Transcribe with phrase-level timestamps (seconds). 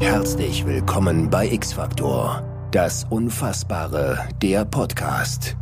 [0.00, 5.58] Herzlich willkommen bei X-Factor, das Unfassbare, der Podcast.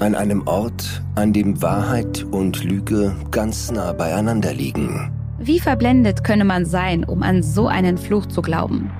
[0.00, 5.12] An einem Ort, an dem Wahrheit und Lüge ganz nah beieinander liegen.
[5.38, 8.90] Wie verblendet könne man sein, um an so einen Fluch zu glauben?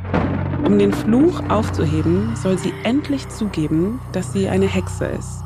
[0.67, 5.43] Um den Fluch aufzuheben, soll sie endlich zugeben, dass sie eine Hexe ist.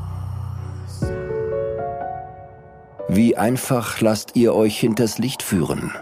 [3.09, 5.93] Wie einfach lasst ihr euch hinters Licht führen?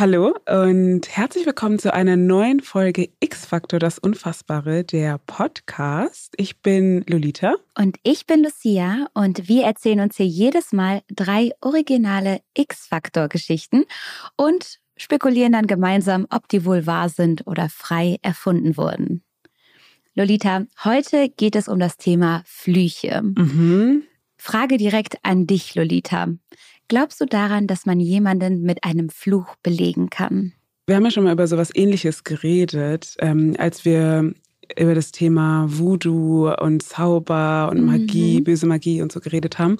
[0.00, 6.34] Hallo und herzlich willkommen zu einer neuen Folge X-Faktor, das Unfassbare, der Podcast.
[6.36, 7.56] Ich bin Lolita.
[7.76, 13.86] Und ich bin Lucia und wir erzählen uns hier jedes Mal drei originale X-Faktor-Geschichten
[14.36, 19.24] und spekulieren dann gemeinsam, ob die wohl wahr sind oder frei erfunden wurden.
[20.14, 23.20] Lolita, heute geht es um das Thema Flüche.
[23.22, 24.04] Mhm.
[24.36, 26.28] Frage direkt an dich, Lolita.
[26.88, 30.52] Glaubst du daran, dass man jemanden mit einem Fluch belegen kann?
[30.86, 34.32] Wir haben ja schon mal über sowas ähnliches geredet, ähm, als wir
[34.78, 38.44] über das Thema Voodoo und Zauber und Magie, mhm.
[38.44, 39.78] böse Magie und so geredet haben.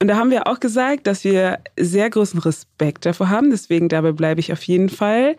[0.00, 3.50] Und da haben wir auch gesagt, dass wir sehr großen Respekt davor haben.
[3.50, 5.36] Deswegen dabei bleibe ich auf jeden Fall.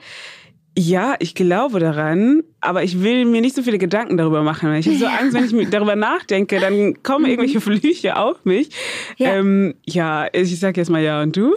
[0.79, 4.75] Ja, ich glaube daran, aber ich will mir nicht so viele Gedanken darüber machen.
[4.75, 7.31] Ich habe so Angst, wenn ich darüber nachdenke, dann kommen mhm.
[7.31, 8.69] irgendwelche Flüche auf mich.
[9.17, 11.55] Ja, ähm, ja ich sage jetzt mal ja und du?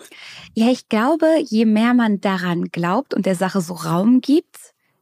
[0.54, 4.56] Ja, ich glaube, je mehr man daran glaubt und der Sache so Raum gibt,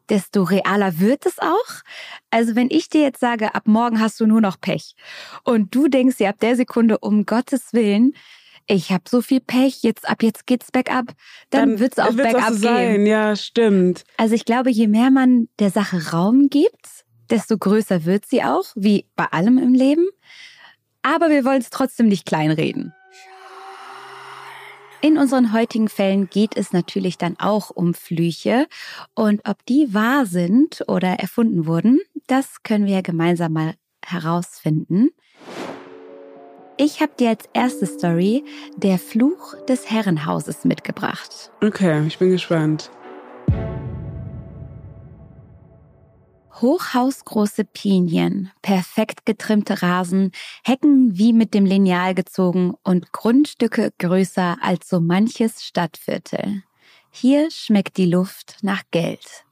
[0.08, 1.84] desto realer wird es auch.
[2.32, 4.96] Also wenn ich dir jetzt sage, ab morgen hast du nur noch Pech
[5.44, 8.14] und du denkst dir ab der Sekunde, um Gottes Willen,
[8.68, 11.06] ich habe so viel Pech, jetzt ab jetzt geht's bergab,
[11.50, 12.92] dann, dann wird's auch wird's bergab auch so sein.
[12.92, 13.06] Gehen.
[13.06, 14.04] Ja, stimmt.
[14.16, 18.66] Also ich glaube, je mehr man der Sache Raum gibt, desto größer wird sie auch,
[18.74, 20.06] wie bei allem im Leben.
[21.02, 22.92] Aber wir wollen es trotzdem nicht kleinreden.
[25.00, 28.66] In unseren heutigen Fällen geht es natürlich dann auch um Flüche
[29.14, 35.10] und ob die wahr sind oder erfunden wurden, das können wir gemeinsam mal herausfinden.
[36.80, 38.44] Ich habe dir als erste Story
[38.76, 41.50] der Fluch des Herrenhauses mitgebracht.
[41.60, 42.92] Okay, ich bin gespannt.
[46.60, 50.30] Hochhausgroße Pinien, perfekt getrimmte Rasen,
[50.64, 56.62] Hecken wie mit dem Lineal gezogen und Grundstücke größer als so manches Stadtviertel.
[57.10, 59.44] Hier schmeckt die Luft nach Geld.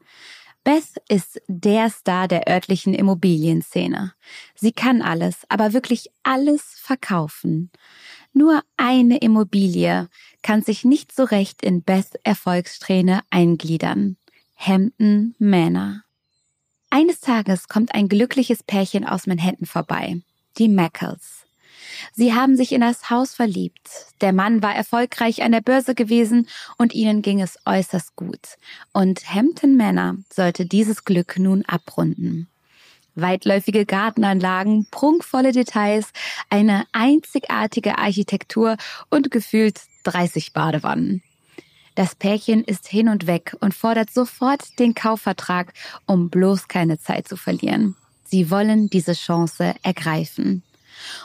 [0.66, 4.14] Beth ist der Star der örtlichen Immobilienszene.
[4.56, 7.70] Sie kann alles, aber wirklich alles verkaufen.
[8.32, 10.08] Nur eine Immobilie
[10.42, 14.16] kann sich nicht so recht in Beths Erfolgssträhne eingliedern.
[14.56, 16.02] Hampton Manor.
[16.90, 20.20] Eines Tages kommt ein glückliches Pärchen aus Manhattan vorbei.
[20.58, 21.45] Die Mackles.
[22.12, 23.88] Sie haben sich in das Haus verliebt.
[24.20, 26.48] Der Mann war erfolgreich an der Börse gewesen
[26.78, 28.58] und ihnen ging es äußerst gut.
[28.92, 32.48] Und Hampton Manor sollte dieses Glück nun abrunden.
[33.14, 36.12] Weitläufige Gartenanlagen, prunkvolle Details,
[36.50, 38.76] eine einzigartige Architektur
[39.08, 41.22] und gefühlt 30 Badewannen.
[41.96, 45.72] Das Pärchen ist hin und weg und fordert sofort den Kaufvertrag,
[46.04, 47.96] um bloß keine Zeit zu verlieren.
[48.22, 50.62] Sie wollen diese Chance ergreifen.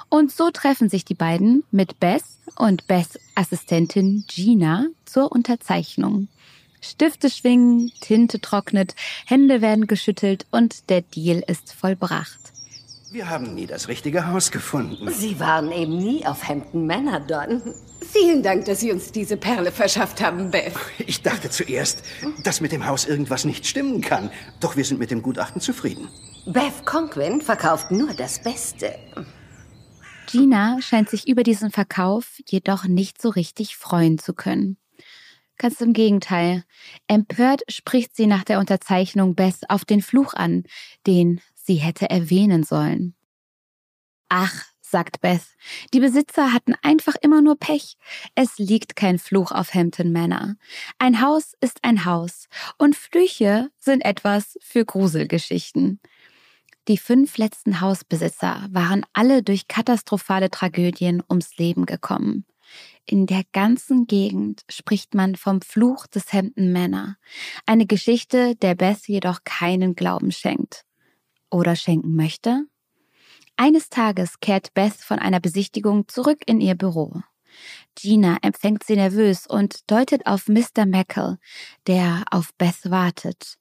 [0.10, 2.24] Und so treffen sich die beiden mit Beth
[2.56, 6.28] und Beths Assistentin Gina zur Unterzeichnung.
[6.82, 8.96] Stifte schwingen, Tinte trocknet,
[9.26, 12.40] Hände werden geschüttelt und der Deal ist vollbracht.
[13.12, 15.12] Wir haben nie das richtige Haus gefunden.
[15.12, 17.62] Sie waren eben nie auf Hampton Manor, Don.
[18.10, 20.74] Vielen Dank, dass Sie uns diese Perle verschafft haben, Beth.
[20.98, 22.04] Ich dachte zuerst,
[22.44, 24.32] dass mit dem Haus irgendwas nicht stimmen kann.
[24.62, 26.08] Doch wir sind mit dem Gutachten zufrieden.
[26.46, 28.96] Beth Conquin verkauft nur das Beste.
[30.32, 34.78] Gina scheint sich über diesen Verkauf jedoch nicht so richtig freuen zu können.
[35.58, 36.64] Ganz im Gegenteil.
[37.08, 40.64] Empört spricht sie nach der Unterzeichnung Bess auf den Fluch an,
[41.06, 43.14] den sie hätte erwähnen sollen.
[44.30, 45.44] Ach, sagt Beth,
[45.94, 47.98] die Besitzer hatten einfach immer nur Pech.
[48.36, 50.56] Es liegt kein Fluch auf Hampton Manor.
[51.00, 52.48] Ein Haus ist ein Haus
[52.78, 56.00] und Flüche sind etwas für Gruselgeschichten.
[56.88, 62.46] Die fünf letzten Hausbesitzer waren alle durch katastrophale Tragödien ums Leben gekommen.
[63.06, 67.18] In der ganzen Gegend spricht man vom Fluch des Hampton Manor,
[67.66, 70.86] eine Geschichte, der Beth jedoch keinen Glauben schenkt.
[71.52, 72.66] Oder schenken möchte?
[73.58, 77.22] Eines Tages kehrt Beth von einer Besichtigung zurück in ihr Büro.
[77.96, 80.86] Gina empfängt sie nervös und deutet auf Mr.
[80.86, 81.38] Mackel,
[81.86, 83.58] der auf Beth wartet.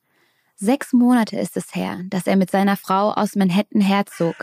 [0.62, 4.35] Sechs Monate ist es her, dass er mit seiner Frau aus Manhattan herzog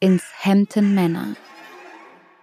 [0.00, 1.36] ins Hampton Manor.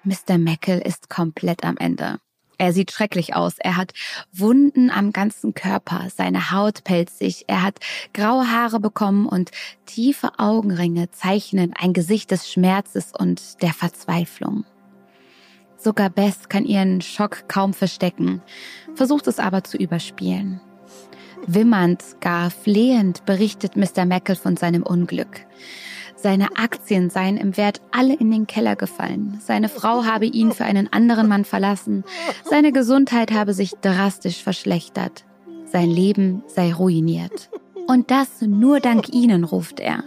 [0.03, 0.37] Mr.
[0.37, 2.19] Mackel ist komplett am Ende.
[2.59, 3.55] Er sieht schrecklich aus.
[3.57, 3.93] Er hat
[4.31, 6.09] Wunden am ganzen Körper.
[6.15, 7.45] Seine Haut pelzig.
[7.47, 7.79] Er hat
[8.13, 9.49] graue Haare bekommen und
[9.87, 14.63] tiefe Augenringe zeichnen ein Gesicht des Schmerzes und der Verzweiflung.
[15.75, 18.43] Sogar Bess kann ihren Schock kaum verstecken,
[18.93, 20.61] versucht es aber zu überspielen.
[21.47, 24.05] Wimmernd, gar flehend berichtet Mr.
[24.05, 25.45] Meckle von seinem Unglück.
[26.15, 29.41] Seine Aktien seien im Wert alle in den Keller gefallen.
[29.41, 32.05] Seine Frau habe ihn für einen anderen Mann verlassen.
[32.45, 35.25] Seine Gesundheit habe sich drastisch verschlechtert.
[35.65, 37.49] Sein Leben sei ruiniert.
[37.87, 40.05] Und das nur dank Ihnen, ruft er.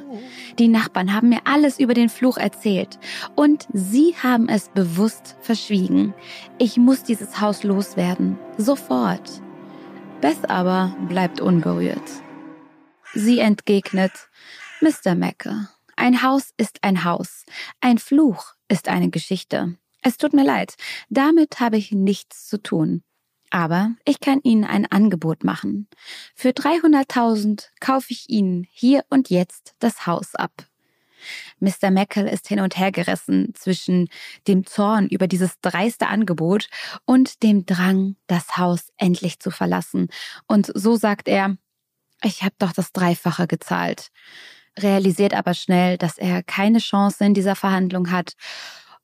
[0.58, 2.98] Die Nachbarn haben mir alles über den Fluch erzählt.
[3.34, 6.14] Und Sie haben es bewusst verschwiegen.
[6.56, 8.38] Ich muss dieses Haus loswerden.
[8.56, 9.42] Sofort.
[10.20, 12.10] Beth aber bleibt unberührt.
[13.14, 14.12] Sie entgegnet,
[14.80, 15.14] Mr.
[15.14, 17.44] Macke, ein Haus ist ein Haus.
[17.80, 19.76] Ein Fluch ist eine Geschichte.
[20.02, 20.74] Es tut mir leid,
[21.08, 23.02] damit habe ich nichts zu tun.
[23.50, 25.88] Aber ich kann Ihnen ein Angebot machen.
[26.34, 30.52] Für 300.000 kaufe ich Ihnen hier und jetzt das Haus ab.
[31.60, 31.90] Mr.
[31.90, 34.08] Meckle ist hin und her gerissen zwischen
[34.46, 36.68] dem Zorn über dieses dreiste Angebot
[37.04, 40.08] und dem Drang, das Haus endlich zu verlassen.
[40.46, 41.56] Und so sagt er,
[42.22, 44.10] ich habe doch das Dreifache gezahlt
[44.78, 48.34] realisiert aber schnell, dass er keine Chance in dieser Verhandlung hat.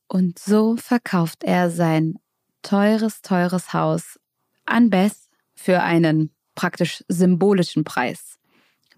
[0.07, 2.19] Und so verkauft er sein
[2.63, 4.19] teures, teures Haus
[4.67, 5.17] an Beth
[5.55, 8.39] für einen praktisch symbolischen Preis.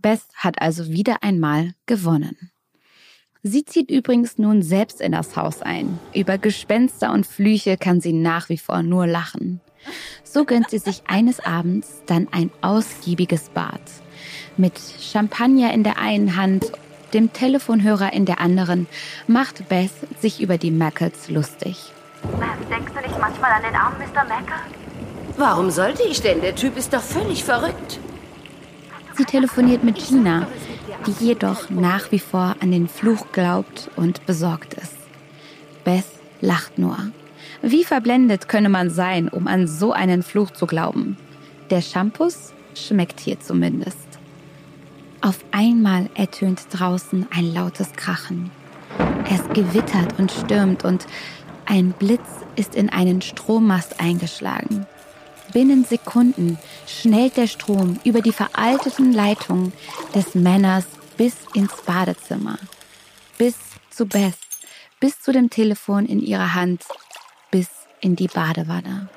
[0.01, 2.51] Beth hat also wieder einmal gewonnen.
[3.47, 5.99] Sie zieht übrigens nun selbst in das Haus ein.
[6.15, 9.61] Über Gespenster und Flüche kann sie nach wie vor nur lachen.
[10.25, 13.83] So gönnt sie sich eines Abends dann ein ausgiebiges Bad
[14.57, 16.73] mit Champagner in der einen Hand,
[17.13, 18.87] dem Telefonhörer in der anderen,
[19.27, 19.91] macht Beth
[20.21, 21.93] sich über die Mackles lustig.
[22.23, 24.25] Beth, denkst du nicht manchmal an den armen Mr.
[24.25, 24.55] Mackle?
[25.37, 26.41] Warum sollte ich denn?
[26.41, 27.99] Der Typ ist doch völlig verrückt.
[29.17, 30.47] Sie telefoniert mit Gina,
[31.07, 34.97] die jedoch nach wie vor an den Fluch glaubt und besorgt ist.
[35.85, 36.05] Beth
[36.41, 36.97] lacht nur.
[37.63, 41.17] Wie verblendet könne man sein, um an so einen Fluch zu glauben?
[41.71, 42.29] Der Shampoo
[42.75, 43.97] schmeckt hier zumindest.
[45.21, 48.51] Auf einmal ertönt draußen ein lautes Krachen.
[49.31, 51.07] Es gewittert und stürmt und
[51.67, 54.87] ein Blitz ist in einen Strommast eingeschlagen.
[55.55, 59.73] Binnen Sekunden schnellt der Strom über die veralteten Leitungen
[60.13, 60.85] des Männers
[61.17, 62.59] bis ins Badezimmer,
[63.39, 63.55] bis
[63.89, 64.35] zu Beth,
[64.99, 66.83] bis zu dem Telefon in ihrer Hand,
[67.53, 67.69] bis
[68.01, 69.09] in die Badewanne.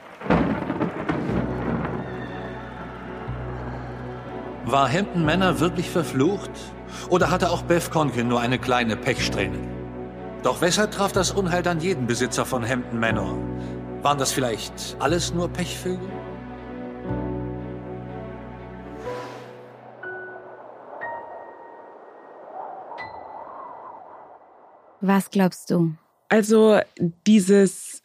[4.66, 6.52] War Hampton Manor wirklich verflucht?
[7.10, 9.58] Oder hatte auch Beth Conkin nur eine kleine Pechsträhne?
[10.44, 13.36] Doch weshalb traf das Unheil dann jeden Besitzer von Hampton Manor?
[14.04, 16.17] Waren das vielleicht alles nur Pechvögel?
[25.02, 25.94] Was glaubst du?
[26.30, 26.80] Also
[27.26, 28.02] dieses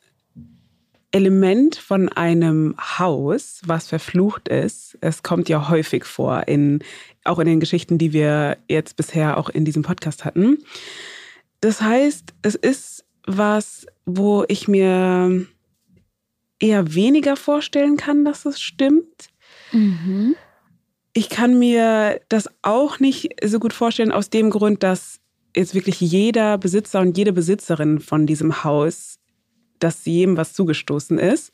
[1.13, 6.83] Element von einem Haus, was verflucht ist, es kommt ja häufig vor, in,
[7.25, 10.59] auch in den Geschichten, die wir jetzt bisher auch in diesem Podcast hatten.
[11.61, 15.47] Das heißt, es ist was, wo ich mir
[16.59, 19.29] eher weniger vorstellen kann, dass es stimmt.
[19.73, 20.35] Mhm.
[21.13, 25.21] Ich kann mir das auch nicht so gut vorstellen aus dem Grund, dass
[25.57, 29.19] jetzt wirklich jeder Besitzer und jede Besitzerin von diesem Haus
[29.83, 31.53] dass jedem was zugestoßen ist.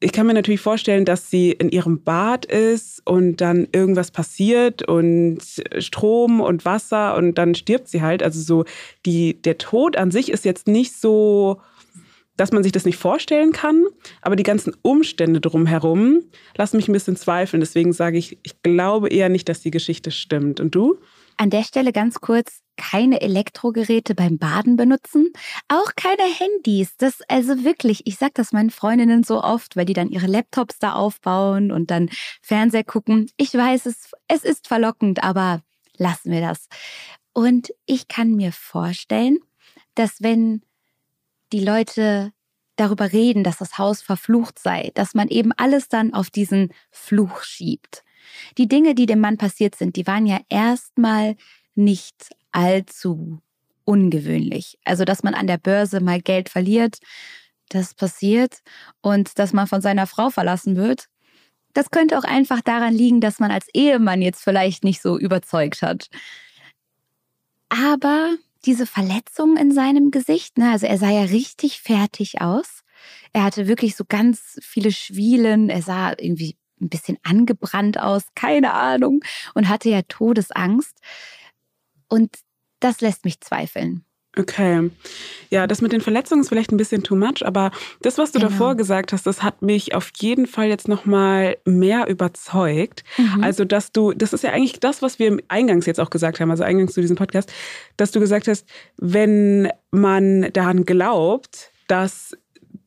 [0.00, 4.86] Ich kann mir natürlich vorstellen, dass sie in ihrem Bad ist und dann irgendwas passiert
[4.86, 5.40] und
[5.78, 8.22] Strom und Wasser und dann stirbt sie halt.
[8.22, 8.64] Also so
[9.06, 11.60] die, der Tod an sich ist jetzt nicht so,
[12.36, 13.86] dass man sich das nicht vorstellen kann,
[14.22, 16.20] aber die ganzen Umstände drumherum
[16.56, 17.58] lassen mich ein bisschen zweifeln.
[17.58, 20.60] Deswegen sage ich, ich glaube eher nicht, dass die Geschichte stimmt.
[20.60, 21.00] Und du?
[21.40, 25.32] An der Stelle ganz kurz, keine Elektrogeräte beim Baden benutzen,
[25.68, 26.96] auch keine Handys.
[26.98, 30.78] Das also wirklich, ich sag das meinen Freundinnen so oft, weil die dann ihre Laptops
[30.78, 32.10] da aufbauen und dann
[32.42, 33.30] Fernseher gucken.
[33.36, 35.62] Ich weiß, es, es ist verlockend, aber
[35.96, 36.68] lassen wir das.
[37.32, 39.38] Und ich kann mir vorstellen,
[39.94, 40.62] dass wenn
[41.52, 42.32] die Leute
[42.74, 47.42] darüber reden, dass das Haus verflucht sei, dass man eben alles dann auf diesen Fluch
[47.42, 48.04] schiebt.
[48.56, 51.36] Die Dinge, die dem Mann passiert sind, die waren ja erstmal
[51.74, 53.40] nicht allzu
[53.84, 54.78] ungewöhnlich.
[54.84, 56.98] Also, dass man an der Börse mal Geld verliert,
[57.68, 58.58] das passiert.
[59.00, 61.06] Und dass man von seiner Frau verlassen wird,
[61.74, 65.82] das könnte auch einfach daran liegen, dass man als Ehemann jetzt vielleicht nicht so überzeugt
[65.82, 66.08] hat.
[67.68, 72.82] Aber diese Verletzung in seinem Gesicht, ne, also er sah ja richtig fertig aus.
[73.32, 75.70] Er hatte wirklich so ganz viele Schwielen.
[75.70, 80.98] Er sah irgendwie ein bisschen angebrannt aus, keine Ahnung, und hatte ja Todesangst.
[82.08, 82.38] Und
[82.80, 84.04] das lässt mich zweifeln.
[84.36, 84.90] Okay.
[85.50, 88.38] Ja, das mit den Verletzungen ist vielleicht ein bisschen too much, aber das, was du
[88.38, 88.50] genau.
[88.50, 93.04] davor gesagt hast, das hat mich auf jeden Fall jetzt nochmal mehr überzeugt.
[93.16, 93.42] Mhm.
[93.42, 96.50] Also, dass du, das ist ja eigentlich das, was wir eingangs jetzt auch gesagt haben,
[96.50, 97.52] also eingangs zu diesem Podcast,
[97.96, 98.66] dass du gesagt hast,
[98.96, 102.36] wenn man daran glaubt, dass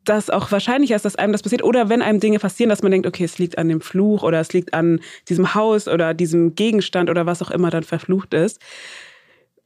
[0.03, 1.63] das auch wahrscheinlich ist, dass einem das passiert.
[1.63, 4.39] Oder wenn einem Dinge passieren, dass man denkt, okay, es liegt an dem Fluch oder
[4.39, 8.59] es liegt an diesem Haus oder diesem Gegenstand oder was auch immer dann verflucht ist.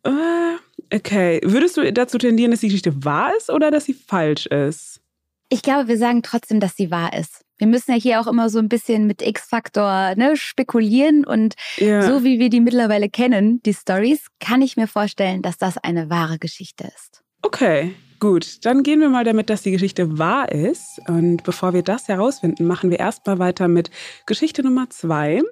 [0.04, 1.40] Äh, okay.
[1.44, 5.02] Würdest du dazu tendieren, dass die Geschichte wahr ist oder dass sie falsch ist?
[5.50, 7.46] Ich glaube, wir sagen trotzdem, dass sie wahr ist.
[7.58, 12.02] Wir müssen ja hier auch immer so ein bisschen mit X-Faktor ne, spekulieren und ja.
[12.02, 16.10] so wie wir die mittlerweile kennen, die Stories, kann ich mir vorstellen, dass das eine
[16.10, 17.24] wahre Geschichte ist.
[17.42, 17.94] Okay,
[18.26, 21.00] Gut, dann gehen wir mal damit, dass die Geschichte wahr ist.
[21.08, 23.92] Und bevor wir das herausfinden, machen wir erstmal weiter mit
[24.26, 25.44] Geschichte Nummer zwei,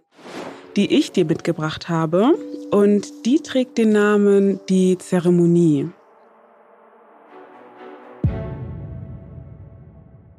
[0.76, 2.34] die ich dir mitgebracht habe.
[2.72, 5.92] Und die trägt den Namen Die Zeremonie.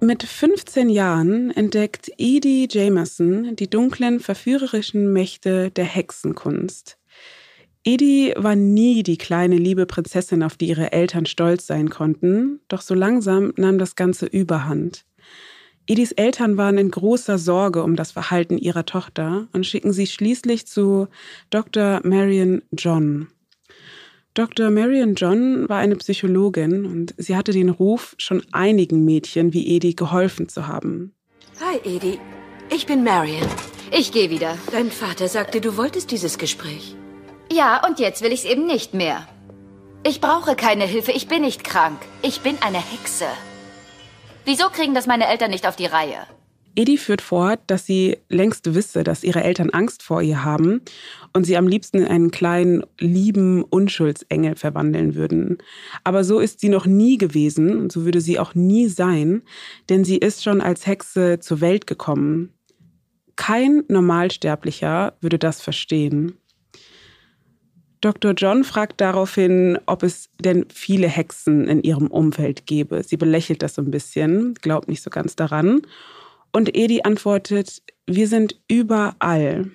[0.00, 6.98] Mit 15 Jahren entdeckt Edie Jameson die dunklen, verführerischen Mächte der Hexenkunst.
[7.86, 12.80] Edi war nie die kleine liebe Prinzessin, auf die ihre Eltern stolz sein konnten, doch
[12.80, 15.04] so langsam nahm das Ganze überhand.
[15.86, 20.66] Edis Eltern waren in großer Sorge um das Verhalten ihrer Tochter und schicken sie schließlich
[20.66, 21.08] zu
[21.50, 22.00] Dr.
[22.04, 23.28] Marion John.
[24.32, 24.70] Dr.
[24.70, 29.92] Marion John war eine Psychologin und sie hatte den Ruf, schon einigen Mädchen wie Edi
[29.92, 31.12] geholfen zu haben.
[31.60, 32.18] Hi, Edi.
[32.74, 33.46] Ich bin Marion.
[33.92, 34.56] Ich gehe wieder.
[34.72, 36.96] Dein Vater sagte, du wolltest dieses Gespräch.
[37.54, 39.28] Ja, und jetzt will ich es eben nicht mehr.
[40.04, 42.00] Ich brauche keine Hilfe, ich bin nicht krank.
[42.20, 43.26] Ich bin eine Hexe.
[44.44, 46.26] Wieso kriegen das meine Eltern nicht auf die Reihe?
[46.74, 50.80] Edi führt fort, dass sie längst wisse, dass ihre Eltern Angst vor ihr haben
[51.32, 55.58] und sie am liebsten in einen kleinen, lieben Unschuldsengel verwandeln würden.
[56.02, 59.42] Aber so ist sie noch nie gewesen und so würde sie auch nie sein,
[59.88, 62.52] denn sie ist schon als Hexe zur Welt gekommen.
[63.36, 66.36] Kein Normalsterblicher würde das verstehen.
[68.04, 68.34] Dr.
[68.36, 73.02] John fragt daraufhin, ob es denn viele Hexen in ihrem Umfeld gäbe.
[73.02, 75.80] Sie belächelt das so ein bisschen, glaubt nicht so ganz daran.
[76.52, 79.70] Und Edi antwortet, wir sind überall.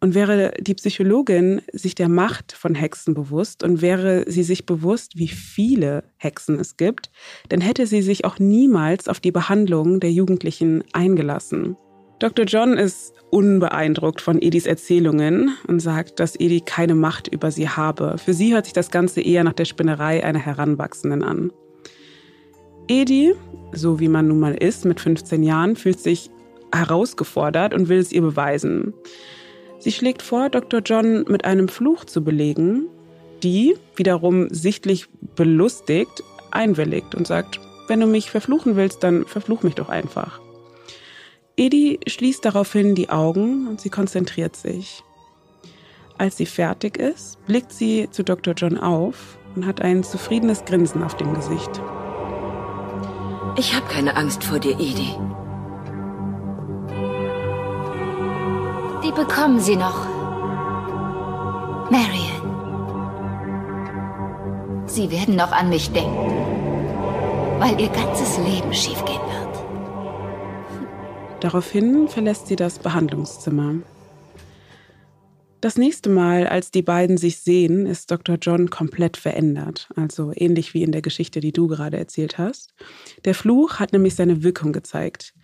[0.00, 5.16] Und wäre die Psychologin sich der Macht von Hexen bewusst und wäre sie sich bewusst,
[5.16, 7.12] wie viele Hexen es gibt,
[7.50, 11.76] dann hätte sie sich auch niemals auf die Behandlung der Jugendlichen eingelassen.
[12.24, 12.46] Dr.
[12.46, 18.16] John ist unbeeindruckt von Edis Erzählungen und sagt, dass Edi keine Macht über sie habe.
[18.16, 21.52] Für sie hört sich das Ganze eher nach der Spinnerei einer Heranwachsenden an.
[22.88, 23.34] Edi,
[23.72, 26.30] so wie man nun mal ist mit 15 Jahren, fühlt sich
[26.74, 28.94] herausgefordert und will es ihr beweisen.
[29.78, 30.80] Sie schlägt vor, Dr.
[30.80, 32.86] John mit einem Fluch zu belegen,
[33.42, 39.74] die, wiederum sichtlich belustigt, einwilligt und sagt, wenn du mich verfluchen willst, dann verfluch mich
[39.74, 40.40] doch einfach.
[41.56, 45.04] Edi schließt daraufhin die Augen und sie konzentriert sich.
[46.18, 48.54] Als sie fertig ist, blickt sie zu Dr.
[48.54, 51.80] John auf und hat ein zufriedenes Grinsen auf dem Gesicht.
[53.56, 55.14] Ich habe keine Angst vor dir, Edi.
[59.04, 60.06] Die bekommen Sie noch.
[61.90, 62.42] Marion.
[64.86, 66.32] Sie werden noch an mich denken,
[67.60, 69.43] weil Ihr ganzes Leben schiefgehen wird.
[71.44, 73.82] Daraufhin verlässt sie das Behandlungszimmer.
[75.60, 78.38] Das nächste Mal, als die beiden sich sehen, ist Dr.
[78.40, 82.72] John komplett verändert, also ähnlich wie in der Geschichte, die du gerade erzählt hast.
[83.26, 85.34] Der Fluch hat nämlich seine Wirkung gezeigt.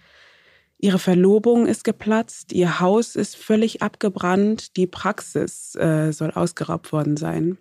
[0.78, 7.18] Ihre Verlobung ist geplatzt, ihr Haus ist völlig abgebrannt, die Praxis äh, soll ausgeraubt worden
[7.18, 7.58] sein.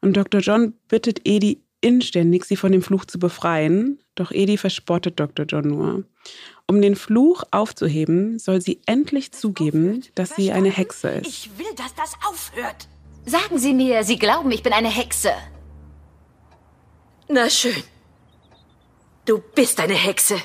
[0.00, 0.42] Und Dr.
[0.42, 5.44] John bittet Edi inständig, sie von dem Fluch zu befreien, doch Edi verspottet Dr.
[5.46, 6.04] John nur.
[6.66, 11.26] Um den Fluch aufzuheben, soll sie endlich zugeben, dass sie eine Hexe ist.
[11.26, 12.88] Ich will, dass das aufhört.
[13.26, 15.32] Sagen Sie mir, Sie glauben, ich bin eine Hexe.
[17.28, 17.82] Na schön.
[19.26, 20.36] Du bist eine Hexe.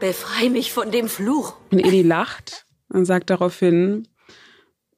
[0.00, 1.54] Befrei mich von dem Fluch.
[1.70, 4.08] Und Edi lacht und sagt daraufhin,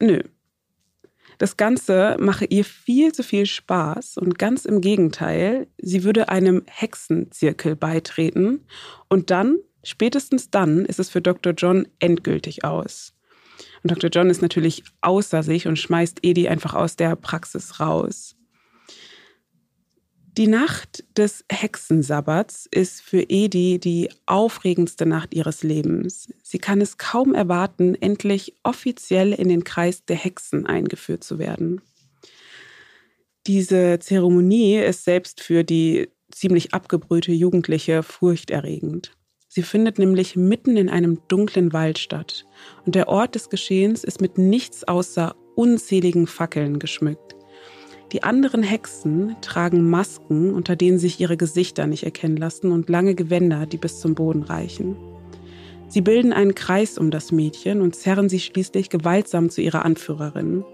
[0.00, 0.22] nö.
[1.38, 6.62] Das Ganze mache ihr viel zu viel Spaß und ganz im Gegenteil, sie würde einem
[6.66, 8.66] Hexenzirkel beitreten
[9.08, 11.52] und dann Spätestens dann ist es für Dr.
[11.52, 13.12] John endgültig aus.
[13.82, 14.10] Und Dr.
[14.10, 18.33] John ist natürlich außer sich und schmeißt Edi einfach aus der Praxis raus.
[20.36, 26.28] Die Nacht des Hexensabbats ist für Edi die aufregendste Nacht ihres Lebens.
[26.42, 31.82] Sie kann es kaum erwarten, endlich offiziell in den Kreis der Hexen eingeführt zu werden.
[33.46, 39.12] Diese Zeremonie ist selbst für die ziemlich abgebrühte Jugendliche furchterregend.
[39.46, 42.44] Sie findet nämlich mitten in einem dunklen Wald statt
[42.86, 47.36] und der Ort des Geschehens ist mit nichts außer unzähligen Fackeln geschmückt.
[48.12, 53.14] Die anderen Hexen tragen Masken, unter denen sich ihre Gesichter nicht erkennen lassen und lange
[53.14, 54.96] Gewänder, die bis zum Boden reichen.
[55.88, 60.64] Sie bilden einen Kreis um das Mädchen und zerren sie schließlich gewaltsam zu ihrer Anführerin.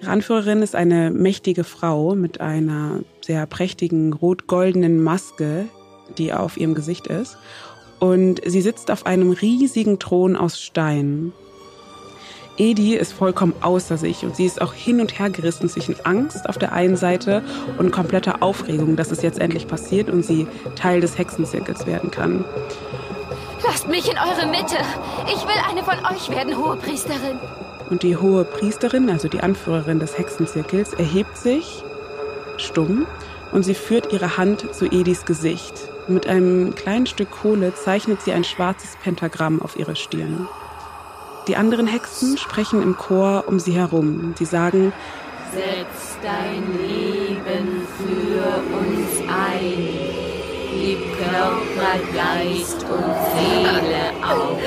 [0.00, 5.66] Ihre Anführerin ist eine mächtige Frau mit einer sehr prächtigen rot-goldenen Maske,
[6.18, 7.38] die auf ihrem Gesicht ist.
[8.00, 11.32] Und sie sitzt auf einem riesigen Thron aus Stein.
[12.56, 16.48] Edi ist vollkommen außer sich und sie ist auch hin und her gerissen zwischen Angst
[16.48, 17.42] auf der einen Seite
[17.78, 20.46] und kompletter Aufregung, dass es jetzt endlich passiert und sie
[20.76, 22.44] Teil des Hexenzirkels werden kann.
[23.64, 24.76] Lasst mich in eure Mitte.
[25.26, 27.38] Ich will eine von euch werden, hohe Priesterin.
[27.90, 31.82] Und die hohe Priesterin, also die Anführerin des Hexenzirkels, erhebt sich
[32.56, 33.06] stumm
[33.52, 35.88] und sie führt ihre Hand zu Edis Gesicht.
[36.06, 40.48] Mit einem kleinen Stück Kohle zeichnet sie ein schwarzes Pentagramm auf ihre Stirn.
[41.46, 44.34] Die anderen Hexen sprechen im Chor um sie herum.
[44.38, 44.92] Sie sagen,
[45.52, 49.88] Setz dein Leben für uns ein.
[50.72, 54.58] Gib Körper, Geist und Seele auf.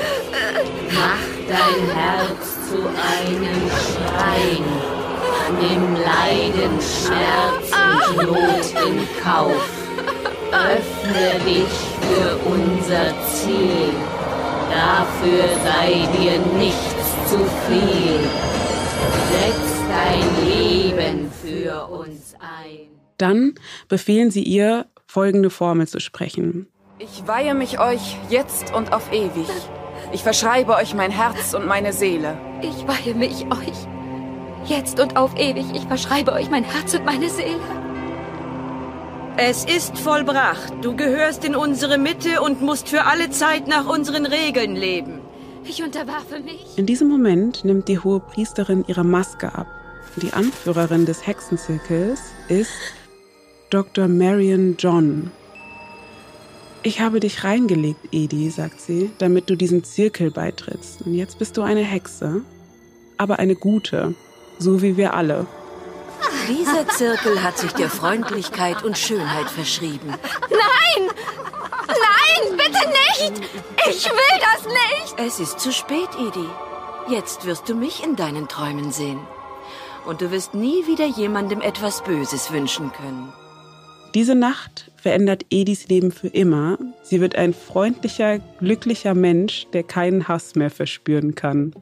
[0.94, 4.64] Mach dein Herz zu einem Schrein.
[5.60, 7.72] Nimm Leiden, Schmerz
[8.16, 9.68] und Not in Kauf.
[10.52, 14.17] Öffne dich für unser Ziel.
[14.70, 18.20] Dafür sei dir nichts zu viel.
[19.30, 22.88] Setz dein Leben für uns ein.
[23.16, 23.54] Dann
[23.88, 26.68] befehlen sie ihr, folgende Formel zu sprechen.
[26.98, 29.48] Ich weihe mich euch jetzt und auf ewig.
[30.12, 32.38] Ich verschreibe euch mein Herz und meine Seele.
[32.62, 33.86] Ich weihe mich euch.
[34.64, 35.66] Jetzt und auf ewig.
[35.74, 37.60] Ich verschreibe euch mein Herz und meine Seele.
[39.40, 40.72] Es ist vollbracht.
[40.82, 45.20] Du gehörst in unsere Mitte und musst für alle Zeit nach unseren Regeln leben.
[45.64, 46.76] Ich unterwerfe mich.
[46.76, 49.68] In diesem Moment nimmt die hohe Priesterin ihre Maske ab.
[50.16, 52.72] Die Anführerin des Hexenzirkels ist
[53.70, 54.08] Dr.
[54.08, 55.30] Marion John.
[56.82, 61.02] Ich habe dich reingelegt, Edi, sagt sie, damit du diesem Zirkel beitrittst.
[61.02, 62.42] Und jetzt bist du eine Hexe,
[63.18, 64.16] aber eine gute,
[64.58, 65.46] so wie wir alle.
[66.48, 70.08] Dieser Zirkel hat sich der Freundlichkeit und Schönheit verschrieben.
[70.50, 71.10] Nein!
[71.86, 73.48] Nein, bitte nicht!
[73.88, 75.14] Ich will das nicht!
[75.18, 76.48] Es ist zu spät, Edi.
[77.10, 79.20] Jetzt wirst du mich in deinen Träumen sehen.
[80.06, 83.30] Und du wirst nie wieder jemandem etwas Böses wünschen können.
[84.14, 86.78] Diese Nacht verändert Edis Leben für immer.
[87.02, 91.74] Sie wird ein freundlicher, glücklicher Mensch, der keinen Hass mehr verspüren kann.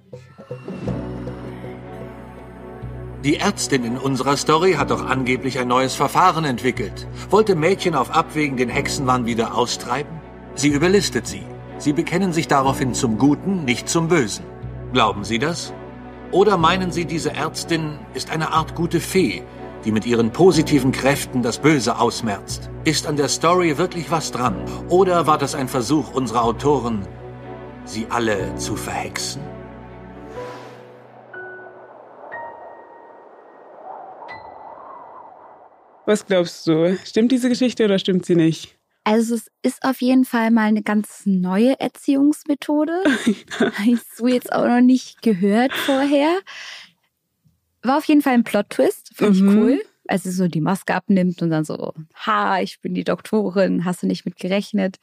[3.27, 7.09] Die Ärztin in unserer Story hat doch angeblich ein neues Verfahren entwickelt.
[7.29, 10.21] Wollte Mädchen auf Abwägen den Hexenwahn wieder austreiben?
[10.55, 11.43] Sie überlistet sie.
[11.77, 14.45] Sie bekennen sich daraufhin zum Guten, nicht zum Bösen.
[14.93, 15.75] Glauben Sie das?
[16.31, 19.43] Oder meinen Sie, diese Ärztin ist eine Art gute Fee,
[19.85, 22.71] die mit ihren positiven Kräften das Böse ausmerzt?
[22.85, 24.55] Ist an der Story wirklich was dran?
[24.89, 27.05] Oder war das ein Versuch unserer Autoren,
[27.87, 29.56] sie alle zu verhexen?
[36.07, 36.97] Was glaubst du?
[37.05, 38.77] Stimmt diese Geschichte oder stimmt sie nicht?
[39.05, 42.92] Also es ist auf jeden Fall mal eine ganz neue Erziehungsmethode.
[43.61, 46.38] Habe ich so jetzt auch noch nicht gehört vorher.
[47.83, 49.12] War auf jeden Fall ein Plot-Twist.
[49.14, 49.49] Fand Mhm.
[49.49, 49.83] ich cool.
[50.09, 54.03] Als sie so die Maske abnimmt und dann so, ha, ich bin die Doktorin, hast
[54.03, 54.97] du nicht mit gerechnet.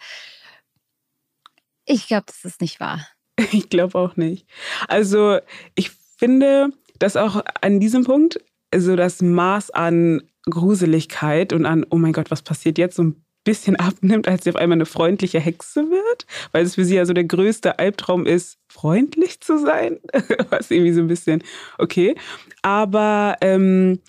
[1.85, 3.05] Ich glaube, das ist nicht wahr.
[3.51, 4.47] Ich glaube auch nicht.
[4.87, 5.39] Also
[5.75, 8.39] ich finde, dass auch an diesem Punkt
[8.79, 13.23] so das Maß an Gruseligkeit und an, oh mein Gott, was passiert jetzt, so ein
[13.43, 17.05] bisschen abnimmt, als sie auf einmal eine freundliche Hexe wird, weil es für sie ja
[17.05, 19.99] so der größte Albtraum ist, freundlich zu sein,
[20.49, 21.43] was irgendwie so ein bisschen
[21.77, 22.15] okay.
[22.61, 23.99] Aber ähm,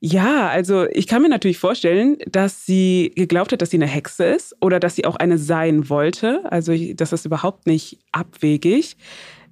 [0.00, 4.24] ja, also ich kann mir natürlich vorstellen, dass sie geglaubt hat, dass sie eine Hexe
[4.24, 6.42] ist oder dass sie auch eine sein wollte.
[6.50, 8.98] Also das ist überhaupt nicht abwegig.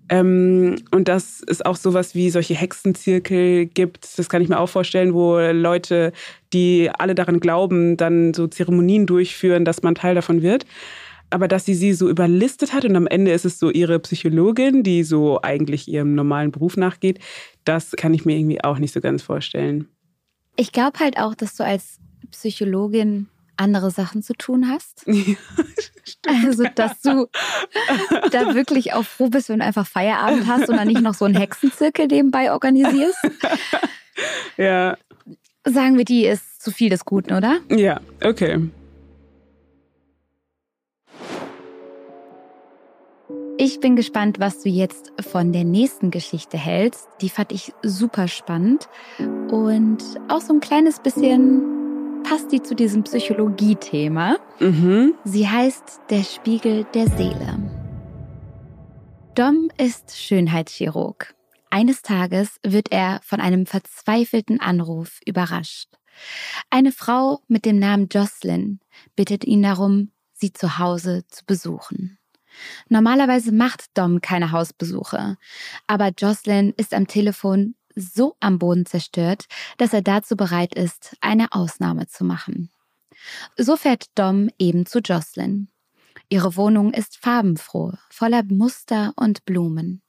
[0.08, 4.68] Ähm, und dass es auch sowas wie solche Hexenzirkel gibt, das kann ich mir auch
[4.68, 6.12] vorstellen, wo Leute,
[6.52, 10.66] die alle daran glauben, dann so Zeremonien durchführen, dass man Teil davon wird.
[11.30, 14.82] Aber dass sie sie so überlistet hat und am Ende ist es so ihre Psychologin,
[14.82, 17.20] die so eigentlich ihrem normalen Beruf nachgeht,
[17.64, 19.88] das kann ich mir irgendwie auch nicht so ganz vorstellen.
[20.56, 23.28] Ich glaube halt auch, dass du als Psychologin
[23.62, 25.06] andere Sachen zu tun hast.
[26.26, 27.28] Ja, also, dass du
[28.30, 31.24] da wirklich auch froh bist, wenn du einfach Feierabend hast und dann nicht noch so
[31.24, 33.18] einen Hexenzirkel nebenbei organisierst.
[34.56, 34.96] Ja.
[35.64, 37.60] Sagen wir, die ist zu viel des Guten, oder?
[37.70, 38.68] Ja, okay.
[43.58, 47.08] Ich bin gespannt, was du jetzt von der nächsten Geschichte hältst.
[47.20, 48.88] Die fand ich super spannend
[49.50, 49.98] und
[50.28, 51.81] auch so ein kleines bisschen
[52.22, 54.38] passt die zu diesem Psychologie-Thema.
[54.60, 55.14] Mhm.
[55.24, 57.58] Sie heißt Der Spiegel der Seele.
[59.34, 61.34] Dom ist Schönheitschirurg.
[61.70, 65.88] Eines Tages wird er von einem verzweifelten Anruf überrascht.
[66.70, 68.80] Eine Frau mit dem Namen Jocelyn
[69.16, 72.18] bittet ihn darum, sie zu Hause zu besuchen.
[72.88, 75.38] Normalerweise macht Dom keine Hausbesuche,
[75.86, 79.46] aber Jocelyn ist am Telefon so am Boden zerstört,
[79.78, 82.70] dass er dazu bereit ist, eine Ausnahme zu machen.
[83.56, 85.68] So fährt Dom eben zu Jocelyn.
[86.28, 90.02] Ihre Wohnung ist farbenfroh, voller Muster und Blumen.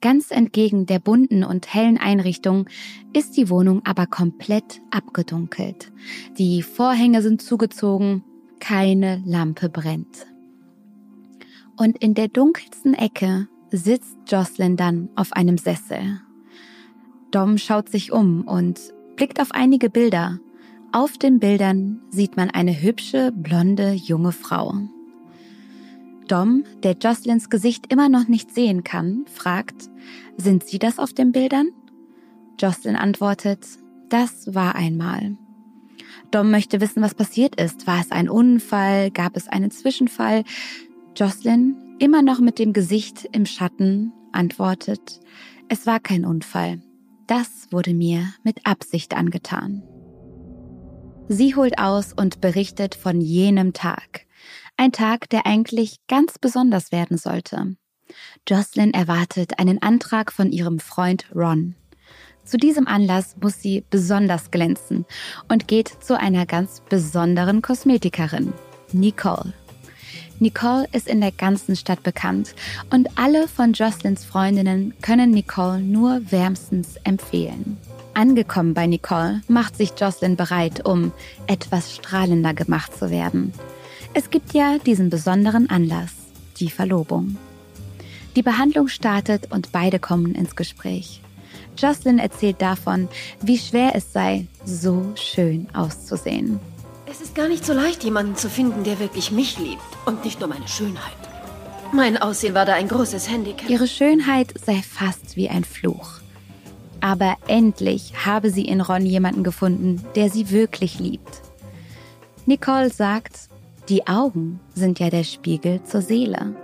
[0.00, 2.68] Ganz entgegen der bunten und hellen Einrichtung
[3.12, 5.90] ist die Wohnung aber komplett abgedunkelt.
[6.38, 8.22] Die Vorhänge sind zugezogen,
[8.60, 10.26] keine Lampe brennt.
[11.76, 16.20] Und in der dunkelsten Ecke sitzt Jocelyn dann auf einem Sessel.
[17.30, 18.80] Dom schaut sich um und
[19.16, 20.38] blickt auf einige Bilder.
[20.92, 24.74] Auf den Bildern sieht man eine hübsche, blonde, junge Frau.
[26.26, 29.90] Dom, der Jocelyns Gesicht immer noch nicht sehen kann, fragt,
[30.36, 31.68] sind Sie das auf den Bildern?
[32.58, 33.66] Jocelyn antwortet,
[34.08, 35.36] das war einmal.
[36.30, 37.86] Dom möchte wissen, was passiert ist.
[37.86, 39.10] War es ein Unfall?
[39.10, 40.44] Gab es einen Zwischenfall?
[41.16, 45.20] Jocelyn, immer noch mit dem Gesicht im Schatten, antwortet,
[45.68, 46.80] es war kein Unfall.
[47.28, 49.82] Das wurde mir mit Absicht angetan.
[51.28, 54.26] Sie holt aus und berichtet von jenem Tag.
[54.78, 57.76] Ein Tag, der eigentlich ganz besonders werden sollte.
[58.48, 61.74] Jocelyn erwartet einen Antrag von ihrem Freund Ron.
[62.44, 65.04] Zu diesem Anlass muss sie besonders glänzen
[65.50, 68.54] und geht zu einer ganz besonderen Kosmetikerin,
[68.92, 69.52] Nicole.
[70.40, 72.54] Nicole ist in der ganzen Stadt bekannt
[72.90, 77.76] und alle von Jocelyns Freundinnen können Nicole nur wärmstens empfehlen.
[78.14, 81.12] Angekommen bei Nicole macht sich Jocelyn bereit, um
[81.46, 83.52] etwas strahlender gemacht zu werden.
[84.14, 86.14] Es gibt ja diesen besonderen Anlass,
[86.58, 87.36] die Verlobung.
[88.36, 91.20] Die Behandlung startet und beide kommen ins Gespräch.
[91.76, 93.08] Jocelyn erzählt davon,
[93.40, 96.58] wie schwer es sei, so schön auszusehen.
[97.10, 100.40] Es ist gar nicht so leicht, jemanden zu finden, der wirklich mich liebt und nicht
[100.40, 101.16] nur meine Schönheit.
[101.90, 103.70] Mein Aussehen war da ein großes Handicap.
[103.70, 106.20] Ihre Schönheit sei fast wie ein Fluch.
[107.00, 111.40] Aber endlich habe sie in Ron jemanden gefunden, der sie wirklich liebt.
[112.44, 113.48] Nicole sagt,
[113.88, 116.54] die Augen sind ja der Spiegel zur Seele.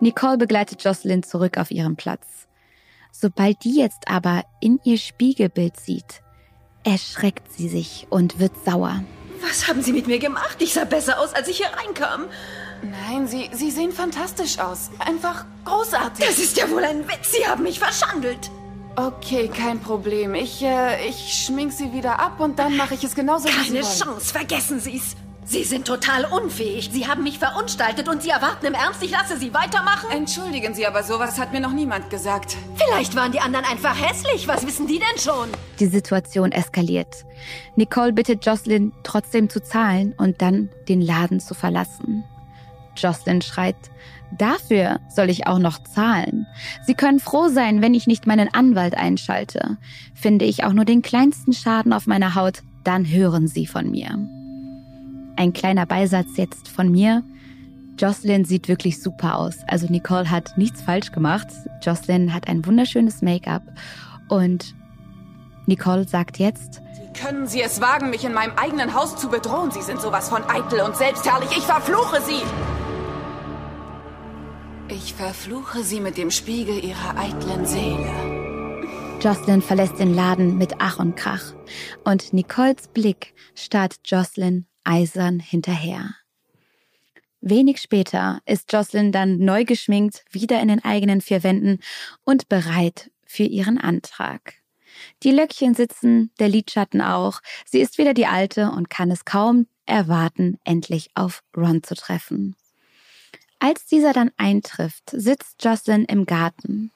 [0.00, 2.48] Nicole begleitet Jocelyn zurück auf ihren Platz.
[3.12, 6.22] Sobald die jetzt aber in ihr Spiegelbild sieht,
[6.86, 9.02] erschreckt sie sich und wird sauer.
[9.42, 10.56] Was haben Sie mit mir gemacht?
[10.60, 12.24] Ich sah besser aus, als ich hier reinkam.
[12.82, 14.90] Nein, Sie, Sie sehen fantastisch aus.
[14.98, 16.24] Einfach großartig.
[16.24, 17.32] Das ist ja wohl ein Witz.
[17.32, 18.50] Sie haben mich verschandelt.
[18.96, 20.34] Okay, kein Problem.
[20.34, 23.74] Ich, äh, ich schmink Sie wieder ab und dann mache ich es genauso wie Sie
[23.74, 23.98] Keine wollen.
[23.98, 24.32] Chance.
[24.32, 25.16] Vergessen Sie's.
[25.48, 26.90] Sie sind total unfähig.
[26.92, 30.10] Sie haben mich verunstaltet und Sie erwarten im Ernst, ich lasse Sie weitermachen?
[30.10, 32.56] Entschuldigen Sie, aber sowas hat mir noch niemand gesagt.
[32.74, 34.48] Vielleicht waren die anderen einfach hässlich.
[34.48, 35.48] Was wissen die denn schon?
[35.78, 37.24] Die Situation eskaliert.
[37.76, 42.24] Nicole bittet Jocelyn trotzdem zu zahlen und dann den Laden zu verlassen.
[42.96, 43.76] Jocelyn schreit,
[44.36, 46.48] dafür soll ich auch noch zahlen.
[46.86, 49.78] Sie können froh sein, wenn ich nicht meinen Anwalt einschalte.
[50.12, 54.28] Finde ich auch nur den kleinsten Schaden auf meiner Haut, dann hören Sie von mir.
[55.36, 57.22] Ein kleiner Beisatz jetzt von mir.
[57.98, 59.56] Jocelyn sieht wirklich super aus.
[59.66, 61.46] Also Nicole hat nichts falsch gemacht.
[61.82, 63.62] Jocelyn hat ein wunderschönes Make-up
[64.28, 64.74] und
[65.66, 69.70] Nicole sagt jetzt, Wie können Sie es wagen, mich in meinem eigenen Haus zu bedrohen?
[69.70, 71.50] Sie sind sowas von eitel und selbstherrlich.
[71.50, 72.42] Ich verfluche Sie!
[74.88, 78.36] Ich verfluche Sie mit dem Spiegel Ihrer eitlen Seele.
[79.20, 81.54] Jocelyn verlässt den Laden mit Ach und Krach
[82.04, 86.14] und Nicoles Blick starrt Jocelyn eisern hinterher.
[87.40, 91.80] Wenig später ist Jocelyn dann neu geschminkt, wieder in den eigenen vier Wänden
[92.24, 94.54] und bereit für ihren Antrag.
[95.22, 97.40] Die Löckchen sitzen, der Lidschatten auch.
[97.64, 102.56] Sie ist wieder die Alte und kann es kaum erwarten, endlich auf Ron zu treffen.
[103.58, 106.90] Als dieser dann eintrifft, sitzt Jocelyn im Garten.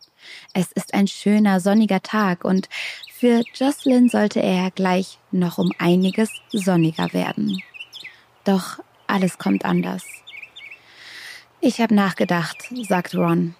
[0.52, 2.68] Es ist ein schöner, sonniger Tag und
[3.12, 7.62] Für Jocelyn sollte er gleich noch um einiges sonniger werden.
[8.44, 10.04] Doch alles kommt anders.
[11.60, 13.54] Ich habe nachgedacht, sagt Ron.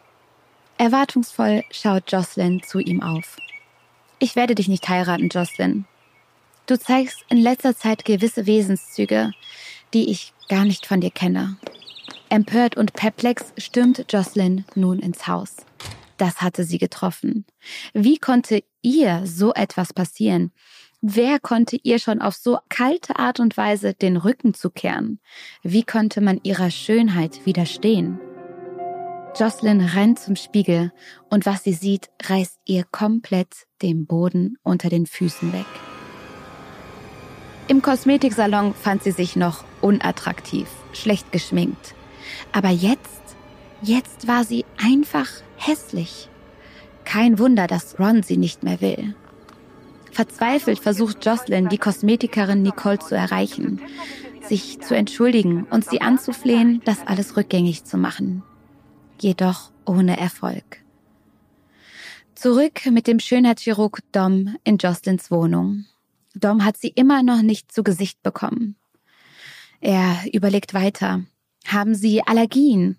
[0.78, 3.36] Erwartungsvoll schaut Jocelyn zu ihm auf.
[4.18, 5.84] Ich werde dich nicht heiraten, Jocelyn.
[6.66, 9.32] Du zeigst in letzter Zeit gewisse Wesenszüge,
[9.92, 11.58] die ich gar nicht von dir kenne.
[12.28, 15.56] Empört und perplex stürmt Jocelyn nun ins Haus.
[16.16, 17.44] Das hatte sie getroffen.
[17.92, 20.52] Wie konnte ihr so etwas passieren?
[21.02, 25.18] Wer konnte ihr schon auf so kalte Art und Weise den Rücken zukehren?
[25.62, 28.20] Wie konnte man ihrer Schönheit widerstehen?
[29.38, 30.92] Jocelyn rennt zum Spiegel
[31.30, 35.64] und was sie sieht, reißt ihr komplett den Boden unter den Füßen weg.
[37.66, 41.94] Im Kosmetiksalon fand sie sich noch unattraktiv, schlecht geschminkt.
[42.52, 43.22] Aber jetzt,
[43.80, 46.28] jetzt war sie einfach hässlich.
[47.06, 49.14] Kein Wunder, dass Ron sie nicht mehr will.
[50.12, 53.80] Verzweifelt versucht Jocelyn, die Kosmetikerin Nicole zu erreichen,
[54.42, 58.42] sich zu entschuldigen und sie anzuflehen, das alles rückgängig zu machen.
[59.20, 60.82] Jedoch ohne Erfolg.
[62.34, 65.84] Zurück mit dem Schönheitschirurg Dom in Jocelyns Wohnung.
[66.34, 68.76] Dom hat sie immer noch nicht zu Gesicht bekommen.
[69.80, 71.24] Er überlegt weiter.
[71.66, 72.96] Haben sie Allergien?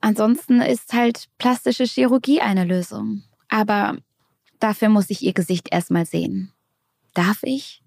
[0.00, 3.22] Ansonsten ist halt plastische Chirurgie eine Lösung.
[3.48, 3.98] Aber
[4.60, 6.52] dafür muss ich ihr Gesicht erstmal sehen.
[7.14, 7.82] Darf ich?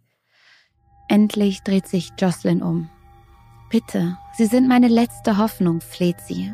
[1.07, 2.89] Endlich dreht sich Jocelyn um.
[3.69, 6.53] Bitte, Sie sind meine letzte Hoffnung, fleht sie.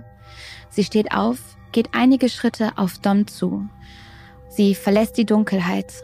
[0.70, 1.40] Sie steht auf,
[1.72, 3.68] geht einige Schritte auf Dom zu.
[4.50, 6.04] Sie verlässt die Dunkelheit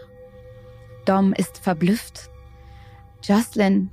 [1.05, 2.29] Dom ist verblüfft.
[3.23, 3.91] Jocelyn,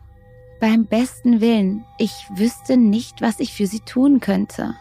[0.61, 4.75] beim besten Willen, ich wüsste nicht, was ich für sie tun könnte.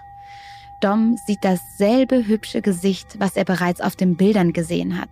[0.80, 5.10] Dom sieht dasselbe hübsche Gesicht, was er bereits auf den Bildern gesehen hat.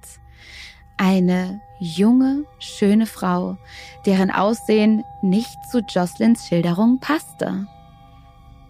[0.98, 3.58] Eine junge, schöne Frau,
[4.06, 7.68] deren Aussehen nicht zu Jocelyns Schilderung passte.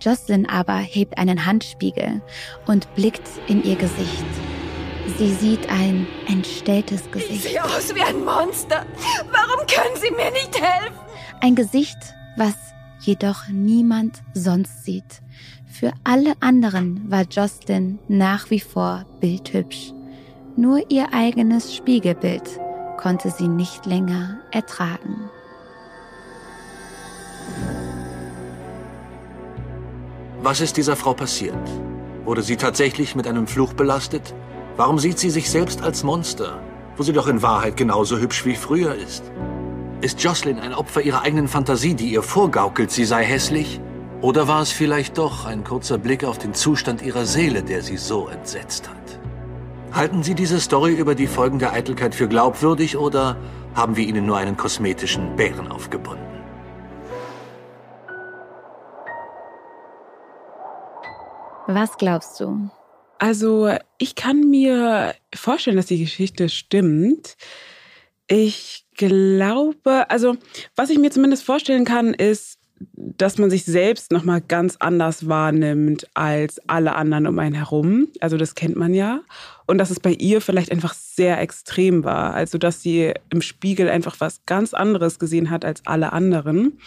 [0.02, 2.22] Jocelyn aber hebt einen Handspiegel
[2.66, 4.26] und blickt in ihr Gesicht.
[5.18, 7.32] Sie sieht ein entstelltes Gesicht.
[7.32, 8.86] Ich sehe aus wie ein Monster.
[9.32, 10.96] Warum können Sie mir nicht helfen?
[11.42, 11.98] Ein Gesicht,
[12.36, 12.54] was
[13.00, 15.22] jedoch niemand sonst sieht.
[15.80, 19.94] Für alle anderen war Jocelyn nach wie vor bildhübsch.
[20.56, 22.42] Nur ihr eigenes Spiegelbild
[22.98, 25.30] konnte sie nicht länger ertragen.
[30.42, 31.54] Was ist dieser Frau passiert?
[32.26, 34.34] Wurde sie tatsächlich mit einem Fluch belastet?
[34.78, 36.60] Warum sieht sie sich selbst als Monster,
[36.96, 39.32] wo sie doch in Wahrheit genauso hübsch wie früher ist?
[40.02, 43.80] Ist Jocelyn ein Opfer ihrer eigenen Fantasie, die ihr vorgaukelt, sie sei hässlich?
[44.22, 47.98] Oder war es vielleicht doch ein kurzer Blick auf den Zustand ihrer Seele, der sie
[47.98, 49.20] so entsetzt hat?
[49.94, 53.38] Halten Sie diese Story über die Folgen der Eitelkeit für glaubwürdig oder
[53.76, 56.26] haben wir Ihnen nur einen kosmetischen Bären aufgebunden?
[61.68, 62.72] Was glaubst du?
[63.20, 67.38] Also ich kann mir vorstellen, dass die Geschichte stimmt.
[68.28, 70.38] Ich glaube, also
[70.76, 75.28] was ich mir zumindest vorstellen kann, ist, dass man sich selbst noch mal ganz anders
[75.28, 78.08] wahrnimmt als alle anderen um einen herum.
[78.20, 79.22] Also das kennt man ja.
[79.66, 82.34] Und dass es bei ihr vielleicht einfach sehr extrem war.
[82.34, 86.80] Also dass sie im Spiegel einfach was ganz anderes gesehen hat als alle anderen.